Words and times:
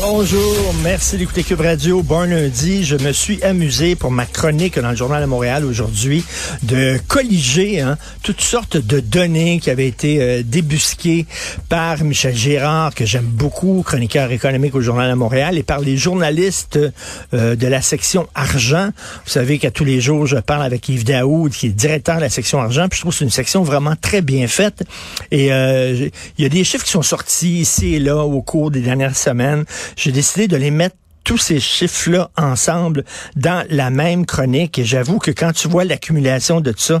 Bonjour, 0.00 0.74
merci 0.82 1.16
d'écouter 1.16 1.44
Cube 1.44 1.60
Radio. 1.60 2.02
Bon 2.02 2.28
lundi. 2.28 2.84
Je 2.84 2.96
me 2.96 3.12
suis 3.12 3.42
amusé 3.42 3.94
pour 3.94 4.10
ma 4.10 4.26
chronique 4.26 4.78
dans 4.78 4.90
le 4.90 4.96
Journal 4.96 5.22
de 5.22 5.26
Montréal 5.26 5.64
aujourd'hui 5.64 6.24
de 6.62 6.98
colliger 7.06 7.80
hein, 7.80 7.96
toutes 8.22 8.40
sortes 8.40 8.76
de 8.76 9.00
données 9.00 9.60
qui 9.60 9.70
avaient 9.70 9.86
été 9.86 10.20
euh, 10.20 10.42
débusquées 10.44 11.26
par 11.68 12.02
Michel 12.02 12.34
Gérard, 12.34 12.94
que 12.94 13.06
j'aime 13.06 13.26
beaucoup, 13.26 13.82
chroniqueur 13.86 14.32
économique 14.32 14.74
au 14.74 14.80
Journal 14.80 15.10
de 15.10 15.14
Montréal, 15.14 15.56
et 15.56 15.62
par 15.62 15.80
les 15.80 15.96
journalistes 15.96 16.78
euh, 17.32 17.54
de 17.54 17.66
la 17.66 17.82
section 17.82 18.28
argent. 18.34 18.90
Vous 19.24 19.30
savez 19.30 19.58
qu'à 19.58 19.70
tous 19.70 19.84
les 19.84 20.00
jours, 20.00 20.26
je 20.26 20.36
parle 20.36 20.64
avec 20.64 20.88
Yves 20.88 21.04
Daoud, 21.04 21.52
qui 21.52 21.66
est 21.66 21.70
directeur 21.70 22.16
de 22.16 22.22
la 22.22 22.30
section 22.30 22.60
argent, 22.60 22.88
puis 22.88 22.96
je 22.96 23.02
trouve 23.02 23.12
que 23.12 23.18
c'est 23.18 23.24
une 23.24 23.30
section 23.30 23.62
vraiment 23.62 23.94
très 24.00 24.22
bien 24.22 24.48
faite. 24.48 24.82
Et 25.30 25.52
euh, 25.52 26.08
il 26.38 26.42
y 26.42 26.46
a 26.46 26.50
des 26.50 26.64
chiffres 26.64 26.84
qui 26.84 26.92
sont 26.92 27.02
sortis 27.02 27.60
ici 27.60 27.94
et 27.94 27.98
là 28.00 28.24
au 28.24 28.42
cours 28.42 28.70
des 28.70 28.80
dernières 28.80 29.16
semaines. 29.16 29.51
J'ai 29.96 30.12
décidé 30.12 30.48
de 30.48 30.56
les 30.56 30.70
mettre 30.70 30.96
tous 31.24 31.38
ces 31.38 31.60
chiffres-là 31.60 32.30
ensemble 32.36 33.04
dans 33.36 33.64
la 33.70 33.90
même 33.90 34.26
chronique. 34.26 34.78
Et 34.78 34.84
j'avoue 34.84 35.18
que 35.18 35.30
quand 35.30 35.52
tu 35.52 35.68
vois 35.68 35.84
l'accumulation 35.84 36.60
de 36.60 36.72
tout 36.72 36.80
ça, 36.80 37.00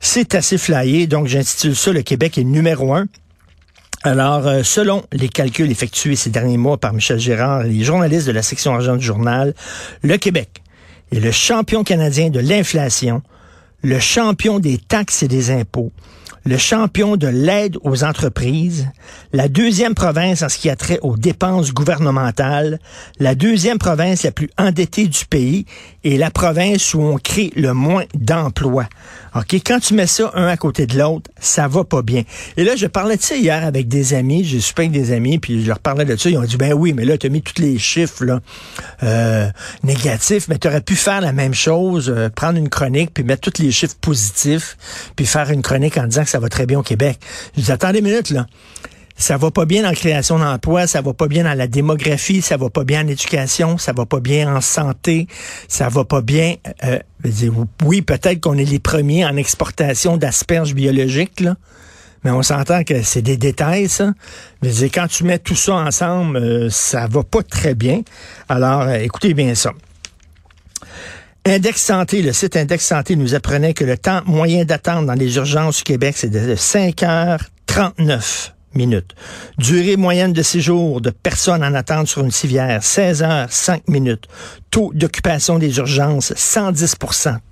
c'est 0.00 0.34
assez 0.34 0.58
flyé. 0.58 1.06
Donc, 1.06 1.26
j'intitule 1.26 1.76
ça 1.76 1.92
Le 1.92 2.02
Québec 2.02 2.38
est 2.38 2.44
numéro 2.44 2.94
un. 2.94 3.06
Alors, 4.02 4.46
euh, 4.46 4.62
selon 4.62 5.04
les 5.12 5.28
calculs 5.28 5.70
effectués 5.70 6.16
ces 6.16 6.30
derniers 6.30 6.56
mois 6.56 6.78
par 6.78 6.94
Michel 6.94 7.18
Gérard 7.18 7.66
et 7.66 7.68
les 7.68 7.84
journalistes 7.84 8.26
de 8.26 8.32
la 8.32 8.42
section 8.42 8.74
argent 8.74 8.96
du 8.96 9.04
journal, 9.04 9.54
le 10.02 10.16
Québec 10.16 10.62
est 11.12 11.20
le 11.20 11.30
champion 11.30 11.84
canadien 11.84 12.30
de 12.30 12.40
l'inflation, 12.40 13.20
le 13.82 13.98
champion 13.98 14.58
des 14.58 14.78
taxes 14.78 15.22
et 15.22 15.28
des 15.28 15.50
impôts, 15.50 15.92
le 16.44 16.56
champion 16.56 17.16
de 17.16 17.26
l'aide 17.26 17.76
aux 17.82 18.02
entreprises, 18.04 18.88
la 19.32 19.48
deuxième 19.48 19.94
province 19.94 20.42
en 20.42 20.48
ce 20.48 20.58
qui 20.58 20.70
a 20.70 20.76
trait 20.76 20.98
aux 21.02 21.16
dépenses 21.16 21.72
gouvernementales, 21.72 22.78
la 23.18 23.34
deuxième 23.34 23.78
province 23.78 24.22
la 24.22 24.32
plus 24.32 24.50
endettée 24.58 25.06
du 25.06 25.24
pays 25.26 25.66
et 26.02 26.16
la 26.16 26.30
province 26.30 26.94
où 26.94 27.00
on 27.00 27.16
crée 27.16 27.52
le 27.56 27.74
moins 27.74 28.04
d'emplois. 28.14 28.88
OK, 29.34 29.54
quand 29.64 29.78
tu 29.78 29.94
mets 29.94 30.06
ça 30.06 30.30
un 30.34 30.46
à 30.46 30.56
côté 30.56 30.86
de 30.86 30.98
l'autre, 30.98 31.30
ça 31.38 31.68
va 31.68 31.84
pas 31.84 32.02
bien. 32.02 32.22
Et 32.56 32.64
là, 32.64 32.74
je 32.74 32.86
parlais 32.86 33.16
de 33.16 33.22
ça 33.22 33.36
hier 33.36 33.64
avec 33.64 33.86
des 33.86 34.14
amis, 34.14 34.44
j'ai 34.44 34.60
super 34.60 34.82
avec 34.82 34.92
des 34.92 35.12
amis, 35.12 35.38
puis 35.38 35.62
je 35.62 35.68
leur 35.68 35.78
parlais 35.78 36.04
de 36.04 36.16
ça, 36.16 36.28
ils 36.28 36.38
ont 36.38 36.42
dit, 36.42 36.56
ben 36.56 36.72
oui, 36.72 36.92
mais 36.92 37.04
là, 37.04 37.16
tu 37.16 37.26
as 37.26 37.30
mis 37.30 37.42
tous 37.42 37.60
les 37.62 37.78
chiffres 37.78 38.24
là, 38.24 38.40
euh, 39.02 39.48
négatifs, 39.84 40.48
mais 40.48 40.58
tu 40.58 40.66
aurais 40.66 40.80
pu 40.80 40.96
faire 40.96 41.20
la 41.20 41.32
même 41.32 41.54
chose, 41.54 42.12
euh, 42.14 42.28
prendre 42.28 42.58
une 42.58 42.68
chronique, 42.68 43.12
puis 43.14 43.22
mettre 43.22 43.50
tous 43.50 43.62
les 43.62 43.70
chiffres 43.70 43.96
positifs, 44.00 44.76
puis 45.14 45.26
faire 45.26 45.50
une 45.50 45.62
chronique 45.62 45.96
en 45.96 46.06
disant 46.06 46.24
que 46.24 46.30
ça 46.30 46.40
va 46.40 46.48
très 46.48 46.66
bien 46.66 46.78
au 46.78 46.82
Québec. 46.82 47.18
Je 47.56 47.62
dis, 47.62 47.72
attendez 47.72 48.00
une 48.00 48.06
minute, 48.06 48.30
là 48.30 48.46
ça 49.20 49.36
va 49.36 49.50
pas 49.50 49.66
bien 49.66 49.88
en 49.88 49.92
création 49.92 50.38
d'emplois, 50.38 50.86
ça 50.86 51.02
va 51.02 51.12
pas 51.12 51.28
bien 51.28 51.44
dans 51.44 51.52
la 51.52 51.66
démographie, 51.66 52.40
ça 52.40 52.56
va 52.56 52.70
pas 52.70 52.84
bien 52.84 53.04
en 53.04 53.06
éducation, 53.06 53.76
ça 53.76 53.92
va 53.92 54.06
pas 54.06 54.18
bien 54.18 54.56
en 54.56 54.62
santé, 54.62 55.26
ça 55.68 55.90
va 55.90 56.04
pas 56.04 56.22
bien. 56.22 56.56
Euh, 56.84 56.98
oui, 57.84 58.00
peut-être 58.00 58.40
qu'on 58.40 58.56
est 58.56 58.64
les 58.64 58.78
premiers 58.78 59.26
en 59.26 59.36
exportation 59.36 60.16
d'asperges 60.16 60.74
biologiques, 60.74 61.40
là. 61.40 61.56
Mais 62.24 62.30
on 62.30 62.42
s'entend 62.42 62.82
que 62.82 63.02
c'est 63.02 63.20
des 63.20 63.36
détails, 63.36 63.90
ça. 63.90 64.12
Mais 64.62 64.70
quand 64.88 65.06
tu 65.06 65.24
mets 65.24 65.38
tout 65.38 65.54
ça 65.54 65.74
ensemble, 65.74 66.38
euh, 66.38 66.70
ça 66.70 67.06
va 67.06 67.22
pas 67.22 67.42
très 67.42 67.74
bien. 67.74 68.00
Alors, 68.48 68.82
euh, 68.82 68.94
écoutez 68.94 69.34
bien 69.34 69.54
ça. 69.54 69.72
Index 71.44 71.82
Santé, 71.82 72.22
le 72.22 72.32
site 72.32 72.56
Index 72.56 72.86
Santé 72.86 73.16
nous 73.16 73.34
apprenait 73.34 73.74
que 73.74 73.84
le 73.84 73.98
temps 73.98 74.22
moyen 74.24 74.64
d'attente 74.64 75.04
dans 75.06 75.14
les 75.14 75.36
urgences 75.36 75.82
au 75.82 75.84
Québec, 75.84 76.14
c'est 76.16 76.30
de 76.30 76.54
5h39 76.54 78.52
minutes. 78.74 79.14
Durée 79.58 79.96
moyenne 79.96 80.32
de 80.32 80.42
séjour 80.42 81.00
de 81.00 81.10
personnes 81.10 81.64
en 81.64 81.74
attente 81.74 82.08
sur 82.08 82.22
une 82.22 82.30
civière, 82.30 82.82
16 82.82 83.22
heures, 83.22 83.52
5 83.52 83.88
minutes. 83.88 84.26
Taux 84.70 84.92
d'occupation 84.94 85.58
des 85.58 85.78
urgences, 85.78 86.32
110 86.36 86.94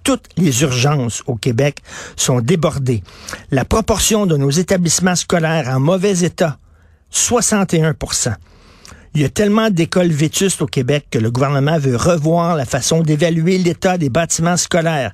Toutes 0.05 0.28
les 0.37 0.62
urgences 0.62 1.23
au 1.27 1.34
Québec 1.34 1.78
sont 2.17 2.41
débordées. 2.41 3.03
La 3.51 3.65
proportion 3.65 4.27
de 4.27 4.37
nos 4.37 4.51
établissements 4.51 5.17
scolaires 5.17 5.69
en 5.69 5.81
mauvais 5.81 6.21
état, 6.21 6.59
61 7.11 7.95
il 9.15 9.23
y 9.23 9.25
a 9.25 9.28
tellement 9.28 9.71
d'écoles 9.71 10.11
vétustes 10.11 10.62
au 10.62 10.67
Québec 10.67 11.07
que 11.11 11.19
le 11.19 11.31
gouvernement 11.31 11.78
veut 11.78 11.97
revoir 11.97 12.55
la 12.57 12.67
façon 12.67 13.01
d'évaluer 13.01 13.59
l'état 13.59 13.99
des 13.99 14.11
bâtiments 14.11 14.57
scolaires. 14.57 15.12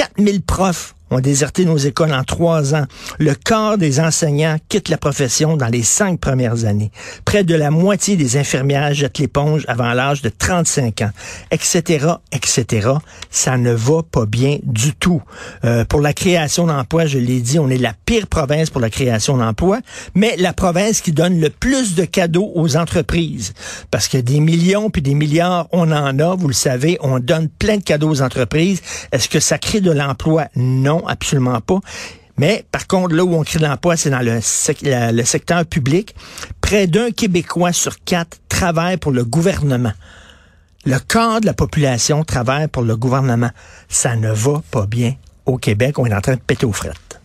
4000 0.00 0.40
profs 0.40 0.94
ont 1.10 1.20
déserté 1.20 1.64
nos 1.64 1.76
écoles 1.76 2.12
en 2.12 2.24
trois 2.24 2.74
ans. 2.74 2.84
Le 3.18 3.34
quart 3.34 3.78
des 3.78 4.00
enseignants 4.00 4.56
quitte 4.68 4.88
la 4.88 4.96
profession 4.96 5.56
dans 5.56 5.66
les 5.66 5.82
cinq 5.82 6.20
premières 6.20 6.64
années. 6.64 6.90
Près 7.24 7.44
de 7.44 7.54
la 7.54 7.70
moitié 7.70 8.16
des 8.16 8.36
infirmières 8.36 8.94
jettent 8.94 9.18
l'éponge 9.18 9.64
avant 9.68 9.92
l'âge 9.92 10.22
de 10.22 10.28
35 10.28 11.02
ans, 11.02 11.10
etc., 11.50 12.06
etc. 12.32 12.90
Ça 13.30 13.56
ne 13.56 13.72
va 13.72 14.02
pas 14.02 14.26
bien 14.26 14.58
du 14.62 14.94
tout. 14.94 15.22
Euh, 15.64 15.84
pour 15.84 16.00
la 16.00 16.12
création 16.12 16.66
d'emplois, 16.66 17.06
je 17.06 17.18
l'ai 17.18 17.40
dit, 17.40 17.58
on 17.58 17.68
est 17.68 17.78
la 17.78 17.94
pire 18.06 18.26
province 18.26 18.70
pour 18.70 18.80
la 18.80 18.90
création 18.90 19.36
d'emplois, 19.36 19.80
mais 20.14 20.36
la 20.38 20.52
province 20.52 21.00
qui 21.00 21.12
donne 21.12 21.40
le 21.40 21.50
plus 21.50 21.94
de 21.94 22.04
cadeaux 22.04 22.52
aux 22.54 22.76
entreprises. 22.76 23.52
Parce 23.90 24.06
que 24.06 24.18
des 24.18 24.40
millions 24.40 24.90
puis 24.90 25.02
des 25.02 25.14
milliards, 25.14 25.66
on 25.72 25.90
en 25.90 26.18
a, 26.18 26.34
vous 26.36 26.48
le 26.48 26.54
savez, 26.54 26.98
on 27.00 27.18
donne 27.18 27.48
plein 27.48 27.78
de 27.78 27.82
cadeaux 27.82 28.10
aux 28.10 28.22
entreprises. 28.22 28.82
Est-ce 29.10 29.28
que 29.28 29.40
ça 29.40 29.58
crée 29.58 29.80
de 29.80 29.89
l'emploi? 29.92 30.46
Non 30.56 31.06
absolument 31.06 31.60
pas. 31.60 31.80
Mais 32.38 32.64
par 32.72 32.86
contre, 32.86 33.14
là 33.14 33.24
où 33.24 33.34
on 33.34 33.42
crée 33.42 33.58
de 33.58 33.64
l'emploi, 33.64 33.96
c'est 33.96 34.10
dans 34.10 34.20
le, 34.20 34.40
le, 35.12 35.24
secteur 35.24 35.66
public. 35.66 36.14
Près 36.60 36.86
d'un 36.86 37.10
Québécois 37.10 37.72
sur 37.72 38.02
quatre 38.02 38.38
travaille 38.48 38.96
pour 38.96 39.12
le 39.12 39.24
gouvernement. 39.24 39.92
Le 40.86 40.98
quart 40.98 41.42
de 41.42 41.46
la 41.46 41.52
population 41.52 42.24
travaille 42.24 42.68
pour 42.68 42.82
le 42.82 42.96
gouvernement. 42.96 43.50
Ça 43.90 44.16
ne 44.16 44.32
va 44.32 44.62
pas 44.70 44.86
bien 44.86 45.16
au 45.44 45.58
Québec. 45.58 45.98
On 45.98 46.06
est 46.06 46.14
en 46.14 46.22
train 46.22 46.36
de 46.36 46.40
péter 46.40 46.64
aux 46.64 46.72
frettes. 46.72 47.19